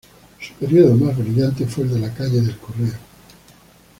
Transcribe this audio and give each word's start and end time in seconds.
Su 0.41 0.55
periodo 0.55 0.95
más 0.95 1.15
brillante 1.15 1.67
fue 1.67 1.83
el 1.83 1.91
de 1.91 1.99
la 1.99 2.11
calle 2.11 2.41
del 2.41 2.57
Correo. 2.57 2.93